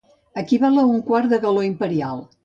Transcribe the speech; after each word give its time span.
Equival 0.41 0.79
a 0.83 0.85
un 0.93 1.03
quart 1.09 1.29
de 1.33 1.39
galó 1.43 1.65
imperial. 1.67 2.25